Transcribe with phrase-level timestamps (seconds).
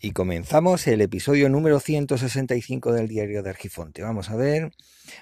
[0.00, 4.02] Y comenzamos el episodio número 165 del diario de Argifonte.
[4.02, 4.72] Vamos a ver,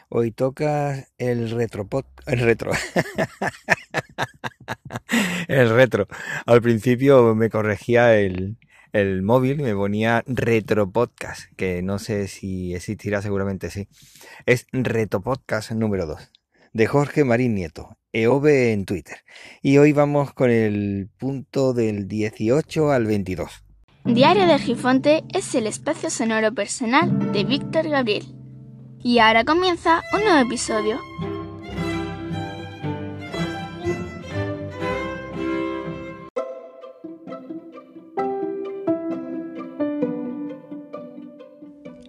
[0.09, 2.73] hoy toca el retropod, el retro.
[5.49, 6.09] el retro.
[6.45, 8.57] Al principio me corregía el,
[8.93, 13.87] el móvil, me ponía retro podcast, que no sé si existirá, seguramente sí.
[14.45, 16.33] Es retropodcast número 2,
[16.73, 19.19] de Jorge Marín Nieto, EOB en Twitter.
[19.63, 23.64] Y hoy vamos con el punto del 18 al 22.
[24.05, 28.27] Diario de Argifonte es el espacio sonoro personal de Víctor Gabriel.
[29.03, 31.01] Y ahora comienza un nuevo episodio.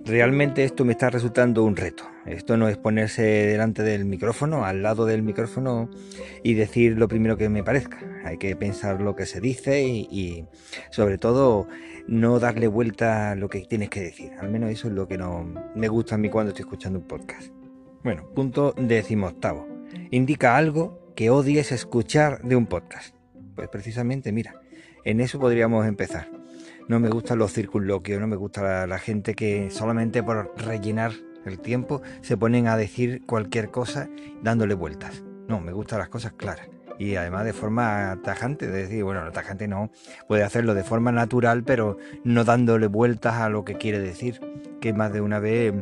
[0.04, 2.15] Realmente esto me está resultando un reto.
[2.26, 5.90] Esto no es ponerse delante del micrófono, al lado del micrófono
[6.44, 8.00] y decir lo primero que me parezca.
[8.24, 10.46] Hay que pensar lo que se dice y,
[10.90, 11.68] sobre todo
[12.08, 14.32] no darle vuelta a lo que tienes que decir.
[14.40, 15.44] Al menos eso es lo que no
[15.76, 17.52] me gusta a mí cuando estoy escuchando un podcast.
[18.04, 19.68] Bueno, punto decimoctavo.
[20.12, 23.16] Indica algo que odies escuchar de un podcast.
[23.56, 24.62] Pues precisamente, mira,
[25.04, 26.28] en eso podríamos empezar
[26.88, 31.12] no me gustan los circunloquios, no me gusta la, gente que solamente por rellenar
[31.50, 34.10] el tiempo se ponen a decir cualquier cosa
[34.42, 35.24] dándole vueltas.
[35.48, 36.70] No, me gustan las cosas claras.
[36.98, 39.92] Y además de forma tajante, es decir, bueno, tajante no,
[40.28, 44.40] puede hacerlo de forma natural, pero no dándole vueltas a lo que quiere decir.
[44.80, 45.74] Que más de una vez,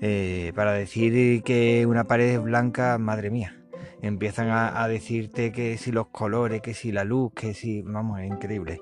[0.00, 3.56] eh, para decir que una pared es blanca, madre mía,
[4.00, 8.20] empiezan a, a decirte que si los colores, que si la luz, que si, vamos,
[8.20, 8.80] es increíble.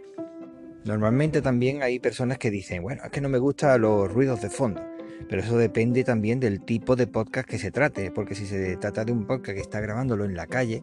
[0.84, 4.50] Normalmente también hay personas que dicen, bueno, es que no me gustan los ruidos de
[4.50, 4.82] fondo.
[5.28, 9.04] Pero eso depende también del tipo de podcast que se trate, porque si se trata
[9.04, 10.82] de un podcast que está grabándolo en la calle,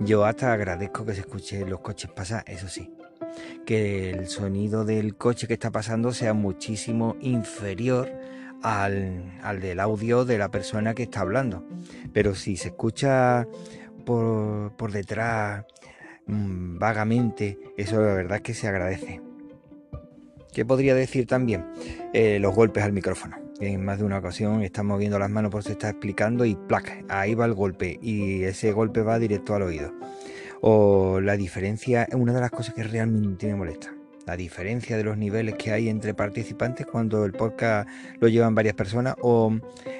[0.00, 2.90] yo hasta agradezco que se escuche los coches pasar, eso sí.
[3.64, 8.10] Que el sonido del coche que está pasando sea muchísimo inferior
[8.62, 11.64] al, al del audio de la persona que está hablando.
[12.12, 13.46] Pero si se escucha
[14.04, 15.64] por, por detrás
[16.30, 19.20] Mm, vagamente, eso la verdad es que se agradece.
[20.52, 21.66] ¿Qué podría decir también?
[22.12, 23.36] Eh, los golpes al micrófono.
[23.60, 27.04] En más de una ocasión están moviendo las manos por se está explicando y ¡plac!
[27.08, 29.92] Ahí va el golpe y ese golpe va directo al oído.
[30.62, 33.94] O la diferencia, es una de las cosas que realmente me molesta
[34.26, 37.88] la diferencia de los niveles que hay entre participantes cuando el podcast
[38.20, 39.52] lo llevan varias personas o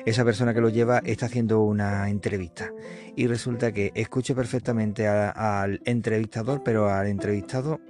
[0.07, 2.71] esa persona que lo lleva está haciendo una entrevista
[3.17, 7.81] y resulta que escucho perfectamente al entrevistador pero al entrevistado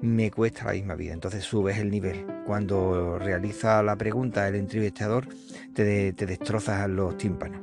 [0.00, 1.12] me cuesta la misma vida.
[1.12, 2.26] Entonces subes el nivel.
[2.46, 5.28] Cuando realiza la pregunta el entrevistador
[5.74, 7.60] te, destrozas los tímpanos.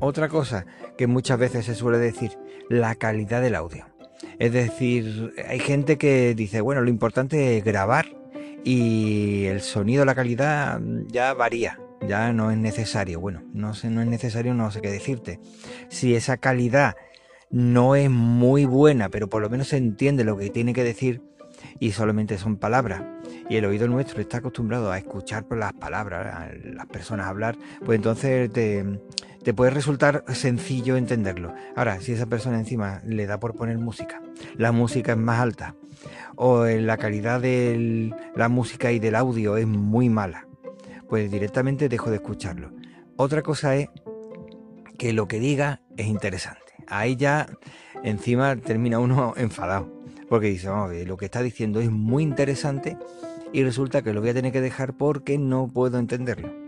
[0.00, 0.66] Otra cosa
[0.98, 2.38] que muchas veces se suele decir
[2.68, 3.86] la calidad del audio.
[4.38, 8.06] Es decir, hay gente que dice, bueno, lo importante es grabar
[8.64, 11.78] y el sonido, la calidad ya varía,
[12.08, 13.20] ya no es necesario.
[13.20, 15.40] Bueno, no sé, no es necesario, no sé qué decirte.
[15.88, 16.96] Si esa calidad
[17.54, 21.22] no es muy buena, pero por lo menos se entiende lo que tiene que decir
[21.78, 23.04] y solamente son palabras.
[23.48, 27.94] Y el oído nuestro está acostumbrado a escuchar por las palabras, las personas hablar, pues
[27.94, 28.98] entonces te,
[29.44, 31.54] te puede resultar sencillo entenderlo.
[31.76, 34.20] Ahora, si esa persona encima le da por poner música,
[34.56, 35.76] la música es más alta,
[36.34, 40.48] o la calidad de la música y del audio es muy mala,
[41.08, 42.72] pues directamente dejo de escucharlo.
[43.14, 43.90] Otra cosa es
[44.98, 46.63] que lo que diga es interesante.
[46.88, 47.46] Ahí ya
[48.02, 49.92] encima termina uno enfadado,
[50.28, 50.68] porque dice,
[51.06, 52.96] lo que está diciendo es muy interesante
[53.52, 56.64] y resulta que lo voy a tener que dejar porque no puedo entenderlo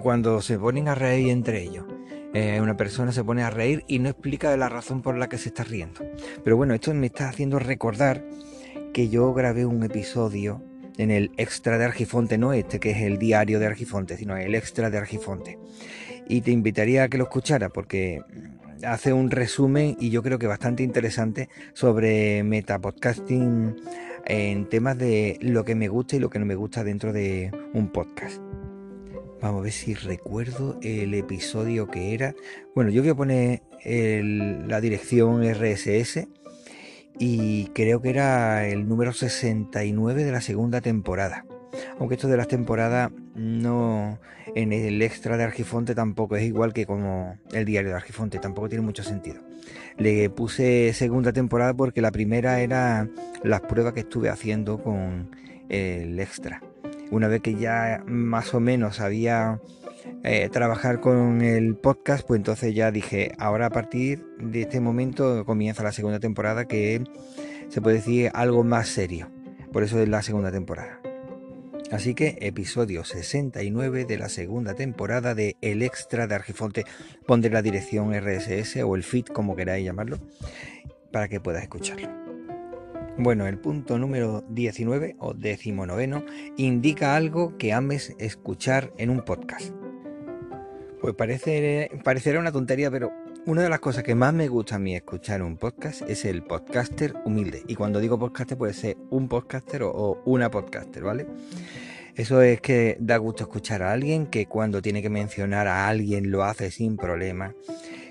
[0.00, 1.84] cuando se ponen a reír entre ellos.
[2.34, 5.38] Eh, una persona se pone a reír y no explica la razón por la que
[5.38, 6.00] se está riendo.
[6.42, 8.24] Pero bueno, esto me está haciendo recordar
[8.94, 10.62] que yo grabé un episodio
[10.96, 14.54] en el extra de Argifonte, no este que es el diario de Argifonte, sino el
[14.54, 15.58] extra de Argifonte.
[16.32, 18.22] Y te invitaría a que lo escuchara porque
[18.86, 23.76] hace un resumen y yo creo que bastante interesante sobre metapodcasting
[24.24, 27.50] en temas de lo que me gusta y lo que no me gusta dentro de
[27.74, 28.40] un podcast.
[29.42, 32.34] Vamos a ver si recuerdo el episodio que era.
[32.74, 36.28] Bueno, yo voy a poner la dirección RSS
[37.18, 41.44] y creo que era el número 69 de la segunda temporada.
[41.98, 44.18] Aunque esto de las temporadas no
[44.54, 48.68] en el extra de Argifonte tampoco es igual que como el diario de Argifonte, tampoco
[48.68, 49.40] tiene mucho sentido.
[49.96, 53.08] Le puse segunda temporada porque la primera era
[53.42, 55.30] las pruebas que estuve haciendo con
[55.68, 56.60] el extra
[57.12, 59.60] una vez que ya más o menos sabía
[60.24, 65.44] eh, trabajar con el podcast, pues entonces ya dije, ahora a partir de este momento
[65.44, 67.04] comienza la segunda temporada que
[67.68, 69.30] se puede decir algo más serio.
[69.72, 71.01] Por eso es la segunda temporada.
[71.92, 76.84] Así que episodio 69 de la segunda temporada de El Extra de Argifonte.
[77.26, 80.18] Pondré la dirección RSS o el feed, como queráis llamarlo,
[81.12, 82.08] para que puedas escucharlo.
[83.18, 86.24] Bueno, el punto número 19 o decimonoveno
[86.56, 89.74] indica algo que ames escuchar en un podcast.
[91.02, 93.12] Pues parece, parecerá una tontería, pero
[93.44, 96.42] una de las cosas que más me gusta a mí escuchar un podcast es el
[96.42, 97.64] podcaster humilde.
[97.66, 101.26] Y cuando digo podcaster puede ser un podcaster o, una podcaster, ¿vale?
[102.14, 106.30] Eso es que da gusto escuchar a alguien que cuando tiene que mencionar a alguien
[106.30, 107.54] lo hace sin problema.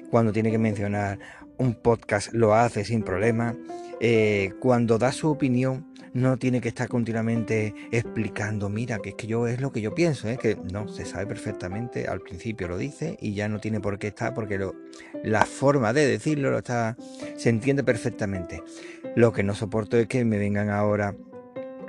[0.10, 1.20] Cuando tiene que mencionar
[1.58, 3.56] un podcast lo hace sin problema.
[4.02, 9.28] Eh, cuando da su opinión no tiene que estar continuamente explicando, mira, que es que
[9.28, 12.78] yo es lo que yo pienso, es que no, se sabe perfectamente, al principio lo
[12.78, 14.60] dice y ya no tiene por qué estar porque
[15.24, 16.98] la forma de decirlo lo está,
[17.38, 18.64] se entiende perfectamente.
[19.16, 21.16] Lo que no soporto es que me vengan ahora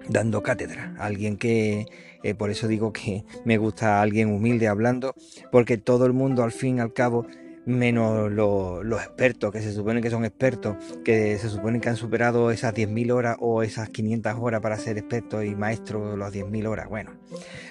[0.09, 1.87] dando cátedra, alguien que,
[2.23, 5.15] eh, por eso digo que me gusta alguien humilde hablando,
[5.51, 7.27] porque todo el mundo al fin y al cabo
[7.65, 12.51] menos los, expertos, que se supone que son expertos, que se supone que han superado
[12.51, 16.89] esas 10.000 horas o esas 500 horas para ser expertos y maestros las 10.000 horas.
[16.89, 17.13] Bueno,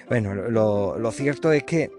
[0.08, 1.90] bueno lo, cierto es que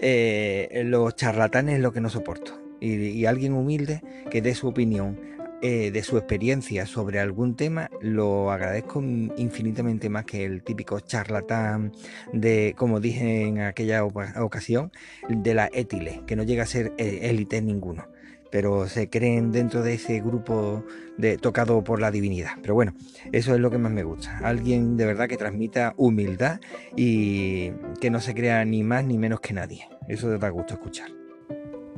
[0.00, 2.60] eh, los charlatanes es lo que no soporto.
[2.80, 5.33] y alguien humilde que dé su opinión
[5.66, 11.90] eh, de su experiencia sobre algún tema, lo agradezco infinitamente más que el típico charlatán
[12.34, 14.92] de, como dije en aquella ocasión,
[15.26, 18.06] de la étile, que no llega a ser eh, élite ninguno
[18.50, 20.84] pero se creen dentro de ese grupo
[21.16, 22.52] de, tocado por la divinidad.
[22.62, 22.94] Pero bueno,
[23.32, 24.38] eso es lo que más me gusta.
[24.44, 26.60] Alguien de verdad que transmita humildad
[26.94, 27.70] y
[28.00, 29.88] que no se crea ni más ni menos que nadie.
[30.06, 31.23] Eso da gusto escuchar.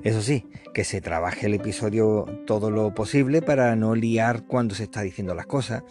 [0.07, 4.85] Eso sí, que se trabaje el episodio todo lo posible para no liar cuando se
[4.85, 5.83] está diciendo las cosas,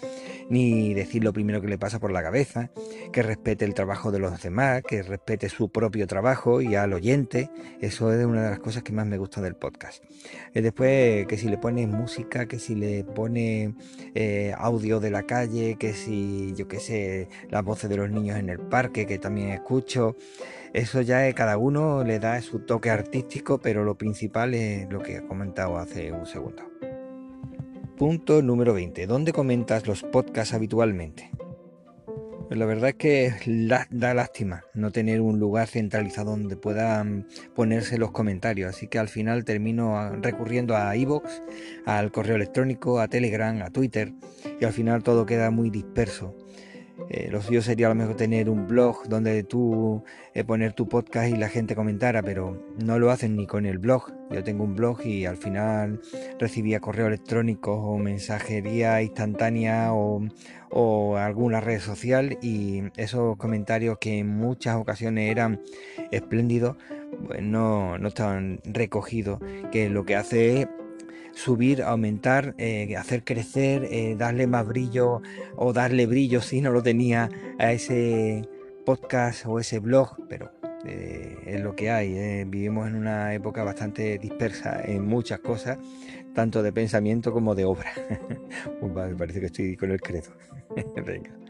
[0.50, 2.72] ni decir lo primero que le pasa por la cabeza,
[3.12, 7.50] que respete el trabajo de los demás, que respete su propio trabajo y al oyente.
[7.82, 10.02] Eso es una de las cosas que más me gusta del podcast.
[10.54, 13.76] Y después, que si le pones música, que si le pone
[14.14, 18.40] eh, audio de la calle, que si, yo qué sé, las voces de los niños
[18.40, 20.16] en el parque, que también escucho.
[20.76, 25.16] Eso ya cada uno le da su toque artístico, pero lo principal es lo que
[25.16, 26.64] he comentado hace un segundo.
[27.96, 29.08] Punto número 20.
[29.08, 31.32] ¿Dónde comentas los podcasts habitualmente?
[32.50, 33.34] Pues la verdad es que
[33.90, 37.26] da lástima no tener un lugar centralizado donde puedan
[37.56, 41.42] ponerse los comentarios, así que al final termino recurriendo a iVoox,
[41.86, 44.12] al correo electrónico, a Telegram, a Twitter
[44.60, 46.36] y al final todo queda muy disperso.
[47.10, 50.04] Eh, lo suyo sería a lo mejor tener un blog donde tú
[50.34, 53.78] eh, poner tu podcast y la gente comentara, pero no lo hacen ni con el
[53.78, 54.14] blog.
[54.32, 56.02] Yo tengo un blog y al final
[56.40, 60.22] recibía correo electrónico o mensajería instantánea o,
[60.70, 65.62] o alguna red social y esos comentarios que en muchas ocasiones eran
[66.12, 66.78] espléndidos,
[67.28, 69.40] pues no, no estaban recogidos,
[69.72, 70.68] que lo que hace es
[71.36, 75.22] subir, aumentar, eh, hacer crecer, eh, darle más brillo
[75.56, 77.30] o darle brillo si no lo tenía
[77.60, 78.48] a ese
[78.86, 80.52] podcast o ese blog, pero
[80.86, 82.44] eh, es lo que hay.
[82.46, 85.78] Vivimos en una época bastante dispersa en muchas cosas,
[86.34, 87.92] tanto de pensamiento como de obra.
[88.82, 90.32] Me parece que estoy con el credo.
[91.06, 91.45] Venga.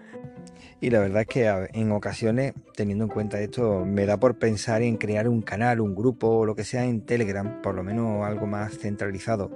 [0.81, 4.81] Y la verdad es que en ocasiones, teniendo en cuenta esto, me da por pensar
[4.81, 8.25] en crear un canal, un grupo o lo que sea en Telegram, por lo menos
[8.25, 9.51] algo más centralizado.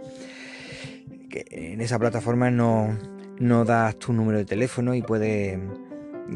[1.29, 2.97] Que en esa plataforma no,
[3.39, 5.59] no das tu número de teléfono y puedes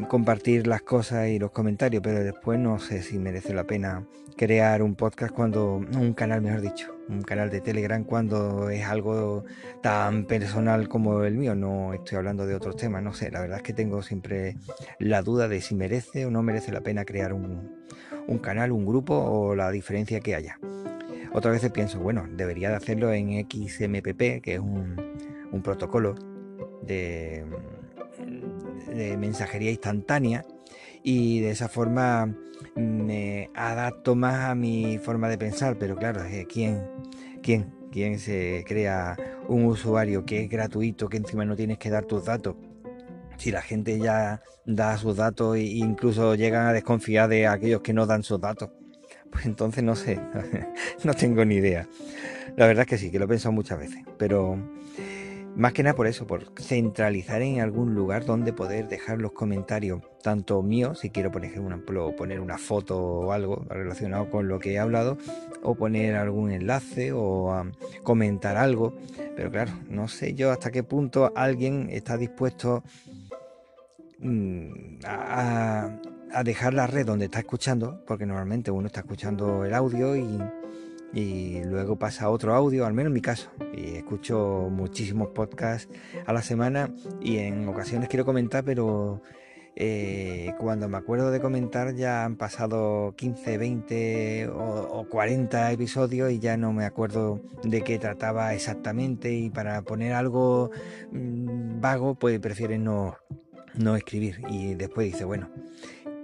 [0.08, 4.04] compartir las cosas y los comentarios, pero después no sé si merece la pena
[4.36, 9.44] crear un podcast cuando, un canal mejor dicho, un canal de Telegram cuando es algo
[9.82, 13.58] tan personal como el mío, no estoy hablando de otros temas, no sé, la verdad
[13.58, 14.56] es que tengo siempre
[14.98, 17.84] la duda de si merece o no merece la pena crear un,
[18.26, 20.58] un canal, un grupo o la diferencia que haya.
[21.32, 24.96] Otras veces pienso, bueno, debería de hacerlo en XMPP, que es un,
[25.50, 26.14] un protocolo
[26.82, 27.44] de
[28.86, 30.44] de mensajería instantánea
[31.02, 32.34] y de esa forma
[32.76, 36.82] me adapto más a mi forma de pensar, pero claro, ¿quién,
[37.42, 39.16] quién, quién se crea
[39.48, 42.56] un usuario que es gratuito, que encima no tienes que dar tus datos?
[43.36, 47.92] Si la gente ya da sus datos e incluso llegan a desconfiar de aquellos que
[47.92, 48.70] no dan sus datos,
[49.30, 50.20] pues entonces no sé,
[51.04, 51.88] no tengo ni idea.
[52.56, 54.56] La verdad es que sí, que lo he pensado muchas veces, pero
[55.56, 60.00] más que nada por eso, por centralizar en algún lugar donde poder dejar los comentarios,
[60.22, 64.72] tanto míos, si quiero por ejemplo poner una foto o algo relacionado con lo que
[64.72, 65.16] he hablado,
[65.62, 67.64] o poner algún enlace o
[68.02, 68.94] comentar algo.
[69.36, 72.82] Pero claro, no sé yo hasta qué punto alguien está dispuesto
[74.18, 75.98] mm, a,
[76.32, 80.38] a, dejar la red donde está escuchando, porque normalmente uno está escuchando el audio y,
[81.14, 83.50] y luego pasa otro audio, al menos en mi caso.
[83.72, 85.88] Y escucho muchísimos podcasts
[86.26, 86.90] a la semana
[87.20, 89.22] y en ocasiones quiero comentar, pero
[89.76, 96.38] eh, cuando me acuerdo de comentar ya han pasado 15, 20 o, 40 episodios y
[96.38, 100.70] ya no me acuerdo de qué trataba exactamente y para poner algo
[101.10, 103.16] mm, vago pues prefieren no,
[103.74, 105.50] no escribir y después dice, bueno,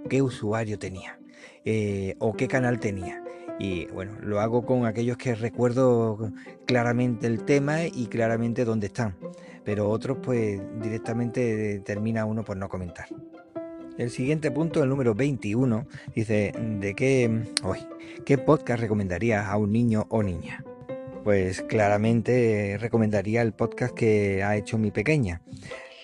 [0.09, 1.19] ¿qué usuario tenía?
[1.63, 3.20] Eh, o qué canal tenía.
[3.59, 6.31] Y bueno, lo hago con aquellos que recuerdo
[6.65, 9.15] claramente el tema y claramente dónde están.
[9.63, 13.07] Pero otros pues directamente termina uno por no comentar.
[13.97, 17.79] El siguiente punto, el número 21, dice, ¿de qué, hoy,
[18.25, 20.63] qué podcast recomendaría a un niño o niña?
[21.23, 25.41] Pues claramente recomendaría el podcast que ha hecho mi pequeña.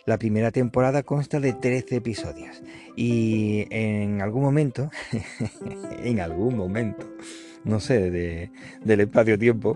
[0.08, 2.64] La primera temporada consta de 13 episodios
[2.96, 4.90] y en algún momento,
[6.02, 7.06] en algún momento,
[7.66, 8.50] no sé, de,
[8.86, 9.76] del espacio-tiempo,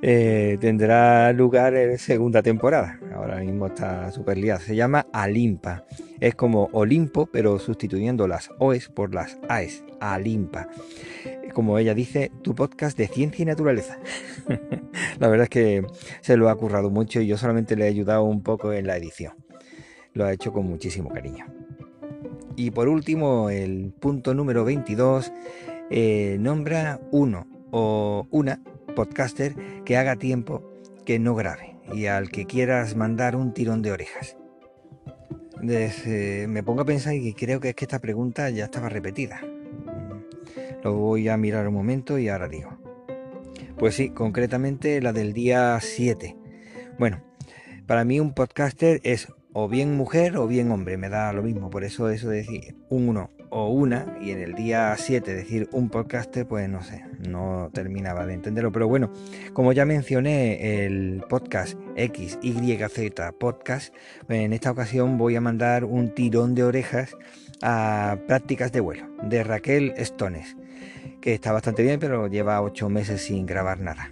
[0.00, 2.98] eh, tendrá lugar en segunda temporada.
[3.14, 4.58] Ahora mismo está super liada.
[4.58, 5.84] Se llama Alimpa.
[6.18, 9.84] Es como Olimpo, pero sustituyendo las OES por las AES.
[10.00, 10.68] Alimpa.
[11.52, 13.98] Como ella dice, tu podcast de ciencia y naturaleza.
[15.20, 15.86] la verdad es que
[16.22, 18.96] se lo ha currado mucho y yo solamente le he ayudado un poco en la
[18.96, 19.34] edición.
[20.18, 21.46] Lo ha hecho con muchísimo cariño.
[22.56, 25.32] Y por último, el punto número 22
[25.90, 28.60] eh, nombra uno o una
[28.96, 30.74] podcaster que haga tiempo
[31.06, 34.36] que no grabe y al que quieras mandar un tirón de orejas.
[35.62, 39.40] me pongo a pensar y creo que es que esta pregunta ya estaba repetida.
[39.40, 42.76] Mm, lo voy a mirar un momento y ahora digo.
[43.78, 46.36] Pues sí, concretamente la del día 7.
[46.98, 47.22] Bueno,
[47.86, 51.70] para mí un podcaster es o bien mujer o bien hombre, me da lo mismo.
[51.70, 55.88] Por eso eso de decir uno o una y en el día 7 decir un
[55.88, 58.72] podcaster, pues no sé, no terminaba de entenderlo.
[58.72, 59.10] Pero bueno,
[59.52, 63.94] como ya mencioné el podcast XYZ Podcast,
[64.28, 67.16] en esta ocasión voy a mandar un tirón de orejas
[67.62, 70.56] a prácticas de vuelo de Raquel Stones,
[71.20, 74.10] que está bastante bien, pero lleva ocho meses sin grabar nada.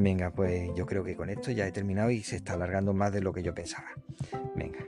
[0.00, 3.12] Venga, pues yo creo que con esto ya he terminado y se está alargando más
[3.12, 3.88] de lo que yo pensaba.
[4.54, 4.86] Venga.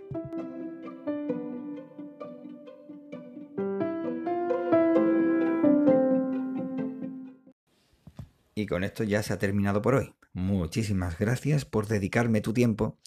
[8.55, 10.15] Y con esto ya se ha terminado por hoy.
[10.33, 13.01] Muchísimas gracias por dedicarme tu tiempo.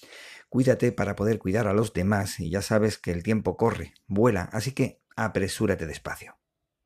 [0.50, 4.50] Cuídate para poder cuidar a los demás y ya sabes que el tiempo corre, vuela,
[4.52, 6.36] así que apresúrate despacio.